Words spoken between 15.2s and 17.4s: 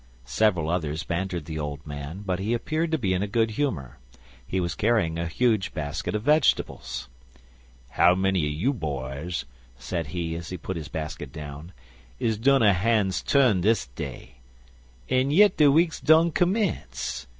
yit de week's done commence.